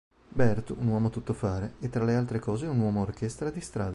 Bert, 0.33 0.71
un 0.71 0.87
uomo 0.87 1.11
tuttofare, 1.11 1.75
è 1.79 1.87
tra 1.87 2.03
le 2.03 2.15
altre 2.15 2.39
cose 2.39 2.65
un 2.65 2.79
uomo 2.79 3.01
orchestra 3.01 3.51
di 3.51 3.61
strada. 3.61 3.89